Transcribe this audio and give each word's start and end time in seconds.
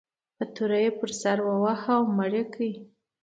په 0.37 0.43
توره 0.55 0.79
یې 0.85 0.91
پر 0.99 1.09
سر 1.21 1.37
وواهه 1.43 1.93
او 1.99 2.03
مړ 2.17 2.31
یې 2.39 2.43
کړ. 2.53 2.63